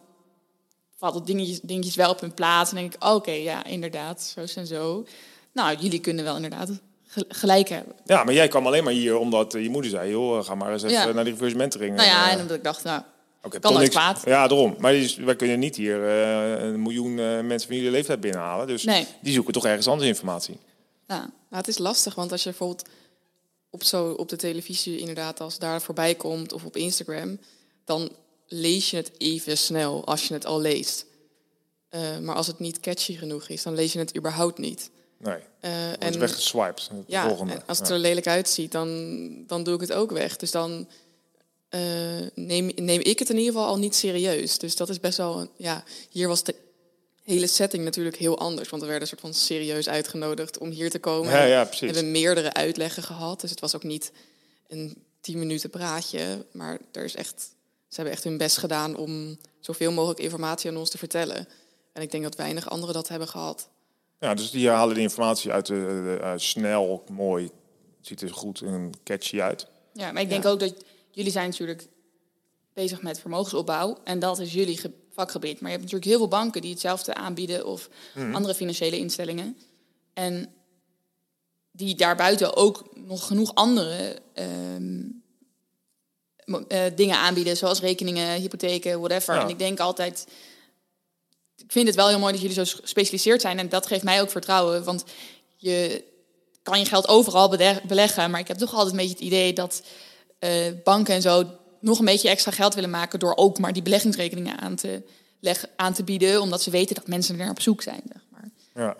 [0.97, 2.69] vallen dingetjes, dingetjes wel op hun plaats.
[2.69, 5.05] En denk ik, oké, ja, inderdaad, zo en zo.
[5.53, 6.69] Nou, jullie kunnen wel inderdaad
[7.07, 7.95] ge- gelijk hebben.
[8.05, 10.71] ja, maar jij kwam alleen maar hier omdat eh, je moeder zei, joh, ga maar
[10.71, 11.11] eens even Ja.
[11.11, 11.95] naar die reverse mentoring.
[11.95, 13.01] Nou ja, eh, en omdat ik dacht, nou,
[13.43, 14.21] Oké, Kan nooit niks- kwaad.
[14.25, 14.75] Ja, daarom.
[14.79, 17.13] Maar is- wij kunnen niet hier een miljoen
[17.47, 18.67] mensen van jullie leeftijd binnenhalen.
[18.67, 19.07] Dus Nee.
[19.21, 20.57] die zoeken toch ergens anders informatie.
[21.13, 21.19] Ja.
[21.19, 22.87] Nou, het is lastig, want als je bijvoorbeeld
[23.69, 27.39] op, zo, op de televisie inderdaad, als daar voorbij komt of op Instagram,
[27.85, 28.11] dan
[28.47, 31.05] lees je het even snel als je het al leest.
[31.89, 34.89] Eh, maar als het niet catchy genoeg is, dan lees je het überhaupt niet.
[35.17, 36.89] Nee, Eh, wordt weggeswiped.
[36.93, 37.53] Het ja, volgende.
[37.53, 37.93] en als het Ja.
[37.93, 40.37] er lelijk uitziet, dan, dan doe ik het ook weg.
[40.37, 40.87] Dus dan
[41.69, 41.81] eh,
[42.35, 44.57] neem, neem ik het in ieder geval al niet serieus.
[44.57, 45.51] Dus dat is best wel...
[45.57, 46.55] Ja, hier was de
[47.23, 48.69] hele setting natuurlijk heel anders.
[48.69, 51.31] Want we werden een soort van serieus uitgenodigd om hier te komen.
[51.31, 51.91] Ja, ja, We precies.
[51.95, 53.41] hebben meerdere uitleggen gehad.
[53.41, 54.11] Dus het was ook niet
[54.67, 56.45] een tien minuten praatje.
[56.51, 57.41] Maar er is echt,
[57.87, 61.47] ze hebben echt hun best gedaan om zoveel mogelijk informatie aan ons te vertellen.
[61.93, 63.69] En ik denk dat weinig anderen dat hebben gehad.
[64.19, 65.73] Ja, dus die halen de informatie uit, de,
[66.17, 67.43] de- uit snel, mooi.
[67.97, 69.67] Het ziet er goed en catchy uit.
[69.93, 70.49] ja, maar ik denk Ja.
[70.49, 70.73] ook dat
[71.11, 71.87] jullie zijn natuurlijk
[72.73, 73.97] bezig met vermogensopbouw.
[74.03, 75.61] En dat is jullie ge- vakgebied.
[75.61, 77.89] Maar je hebt natuurlijk heel veel banken die hetzelfde aanbieden of
[78.33, 79.57] andere financiële instellingen.
[80.13, 80.53] En
[81.71, 85.03] die daarbuiten ook nog genoeg andere ehm,
[86.67, 89.35] eh, dingen aanbieden, zoals rekeningen, hypotheken, whatever.
[89.35, 89.41] Ja.
[89.41, 90.27] En ik denk altijd,
[91.57, 93.59] ik vind het wel heel mooi dat jullie zo gespecialiseerd zijn.
[93.59, 95.03] En dat geeft mij ook vertrouwen, want
[95.55, 96.03] je
[96.63, 97.49] kan je geld overal
[97.87, 98.31] beleggen.
[98.31, 99.81] Maar ik heb toch altijd een beetje het idee dat
[100.39, 101.45] eh, banken en zo
[101.81, 105.03] nog een beetje extra geld willen maken door ook maar die beleggingsrekeningen aan te,
[105.39, 108.01] leg, aan te bieden, omdat ze weten dat mensen er naar op zoek zijn.
[108.13, 108.49] Zeg maar.
[108.75, 108.95] Ja.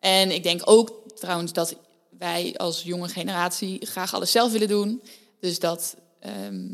[0.00, 1.74] En ik denk ook trouwens dat
[2.18, 5.02] wij als jonge generatie graag alles zelf willen doen.
[5.40, 6.66] Dus dat, ehm,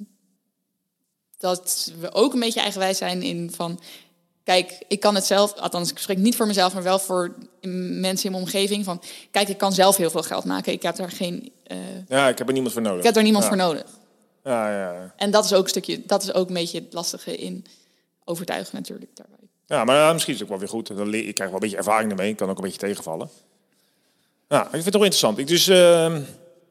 [1.39, 3.81] dat we ook een beetje eigenwijs zijn in van...
[4.45, 8.25] Kijk, ik kan het zelf, althans ik spreek niet voor mezelf, maar wel voor mensen
[8.27, 8.85] in mijn omgeving.
[8.85, 10.73] Van, kijk, ik kan zelf heel veel geld maken.
[10.73, 11.53] Ik heb daar geen...
[11.65, 11.77] eh,
[12.09, 12.99] Ja, ik heb er niemand voor nodig.
[12.99, 13.49] ik heb er niemand Ja.
[13.51, 13.85] voor nodig.
[14.45, 15.15] Ja, ja, ja.
[15.17, 17.67] En dat is ook een stukje, dat is ook een beetje het lastige in
[18.25, 19.39] overtuigen natuurlijk daarbij.
[19.67, 20.97] Ja, maar ja, misschien is het ook wel weer goed.
[20.97, 22.31] Dan leer, ik krijg wel een beetje ervaring ermee.
[22.31, 23.31] Ik kan ook een beetje tegenvallen.
[24.49, 25.39] Ja, ik vind het wel interessant.
[25.39, 26.23] Ik dus, ehm,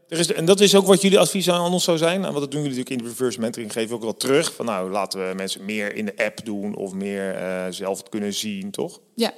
[0.07, 2.21] er is, en dat is ook wat jullie advies aan ons zou zijn.
[2.21, 3.71] Want dat doen jullie natuurlijk in de reverse mentoring.
[3.71, 4.53] Geven we ook wel terug.
[4.53, 6.75] Van nou, laten we mensen meer in de app doen.
[6.75, 8.99] Of meer eh, zelf kunnen zien, toch?
[9.15, 9.33] Ja.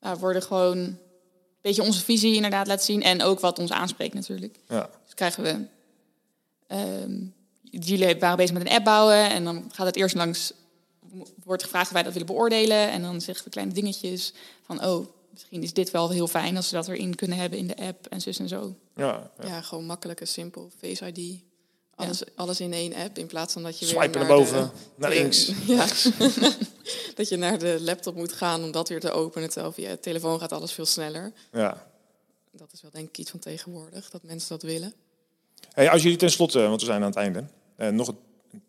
[0.00, 0.98] Nou, we worden gewoon een
[1.60, 3.02] beetje onze visie inderdaad laten zien.
[3.02, 4.56] En ook wat ons aanspreekt natuurlijk.
[4.68, 4.90] Ja.
[5.04, 5.73] Dus krijgen we...
[6.66, 7.20] ehm,
[7.62, 9.30] jullie waren bezig met een app bouwen.
[9.30, 10.52] En dan gaat het eerst langs...
[11.44, 12.90] Wordt gevraagd of wij dat willen beoordelen.
[12.90, 14.84] En dan zeggen we kleine dingetjes van...
[14.84, 17.76] Oh, misschien is dit wel heel fijn als we dat erin kunnen hebben in de
[17.76, 18.06] app.
[18.06, 18.74] En zus en zo.
[18.96, 19.46] Ja, ja.
[19.46, 20.70] Ja, gewoon makkelijk en simpel.
[20.78, 21.40] Face ID.
[21.94, 23.18] Alles, alles in één app.
[23.18, 25.52] In plaats van dat je Swipen weer naar naar boven, de- naar de- links.
[25.66, 25.86] Ja.
[27.14, 29.50] dat je naar de laptop moet gaan om dat weer te openen.
[29.50, 31.32] Terwijl via de telefoon gaat alles veel sneller.
[31.52, 31.92] ja.
[32.56, 34.10] Dat is wel denk ik iets van tegenwoordig.
[34.10, 34.94] Dat mensen dat willen.
[35.74, 37.44] Als jullie tenslotte, want we zijn aan het einde,
[37.76, 38.18] eh, nog een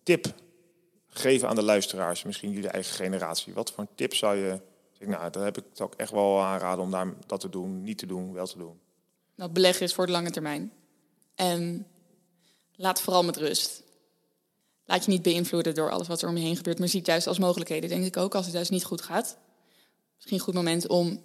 [0.03, 0.33] tip
[1.07, 3.53] geven aan de luisteraars, misschien jullie eigen generatie.
[3.53, 6.83] Wat voor een tip zou je zeggen, nou, dat heb ik ik echt wel aanraden
[6.83, 8.79] om daar, dat te doen, niet te doen, wel te doen.
[9.35, 10.71] Nou, beleggen is voor de lange termijn.
[11.35, 11.87] En
[12.75, 13.83] laat vooral met rust.
[14.85, 17.07] Laat je niet beïnvloeden door alles wat er om je heen gebeurt, maar zie het
[17.07, 19.37] juist als mogelijkheden, denk ik ook, als het juist niet goed gaat.
[20.15, 21.21] Misschien een goed moment om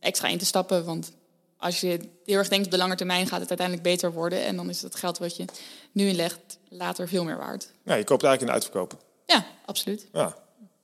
[0.00, 1.12] extra in te stappen, want
[1.58, 4.56] als je heel erg denkt op de lange termijn gaat het uiteindelijk beter worden en
[4.56, 5.44] dan is het geld wat je
[5.92, 7.70] nu inlegt later veel meer waard.
[7.82, 9.04] Ja, je koopt eigenlijk in de uitverkoop.
[9.26, 10.08] Ja, absoluut.
[10.12, 10.36] Ja,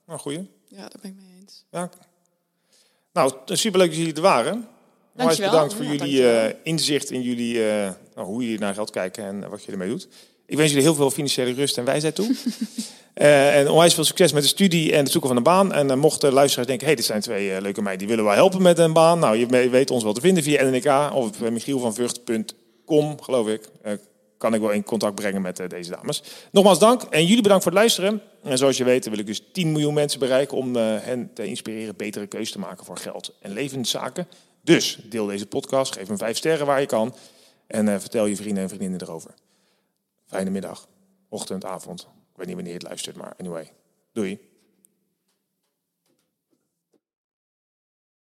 [0.05, 0.49] nou, goeie.
[0.67, 1.63] Ja, daar ben ik mee eens.
[1.71, 1.89] Ja.
[3.13, 4.67] Nou, superleuk dat jullie er waren.
[5.13, 5.49] Dankjewel.
[5.51, 9.23] bedankt voor Ja, jullie eh, inzicht in jullie, eh, nou, hoe jullie naar geld kijken
[9.23, 10.07] en wat je ermee doet.
[10.45, 12.35] Ik wens jullie heel veel financiële rust en wijsheid toe.
[13.15, 15.73] Eh, en onwijs veel succes met de studie en het zoeken van een baan.
[15.73, 18.41] En uh, mochten luisteraars denken, hey, dit zijn twee eh, leuke meiden, die willen wel
[18.41, 19.19] helpen met een baan.
[19.19, 23.69] Nou, je weet ons wel te vinden via NNK of op michielvanvught.com, geloof ik.
[23.81, 23.93] Eh,
[24.37, 26.23] kan ik wel in contact brengen met eh, deze dames.
[26.51, 28.21] Nogmaals dank en jullie bedankt voor het luisteren.
[28.43, 31.45] En zoals je weet wil ik dus 10 miljoen mensen bereiken om eh, hen te
[31.45, 34.27] inspireren betere keuzes te maken voor geld en levenszaken.
[34.61, 37.15] Dus deel deze podcast, geef hem vijf sterren waar je kan
[37.67, 39.31] en eh, vertel je vrienden en vriendinnen erover.
[40.25, 40.87] Fijne middag,
[41.29, 42.01] ochtend, avond.
[42.01, 43.73] Ik weet niet wanneer je het luistert, maar anyway.
[44.11, 44.54] Doei.